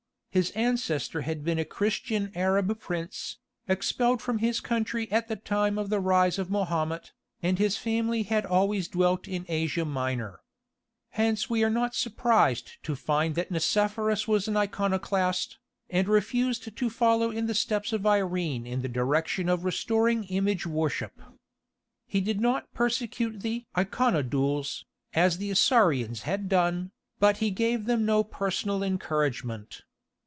[0.33, 3.35] His ancestor had been a Christian Arab prince,
[3.67, 7.11] expelled from his country at the time of the rise of Mahomet,
[7.43, 10.39] and his family had always dwelt in Asia Minor.
[11.09, 15.57] Hence we are not surprised to find that Nicephorus was an Iconoclast,
[15.89, 20.65] and refused to follow in the steps of Irene in the direction of restoring image
[20.65, 21.21] worship.
[22.07, 28.05] He did not persecute the "Iconodules," as the Isaurians had done, but he gave them
[28.05, 29.81] no personal encouragement.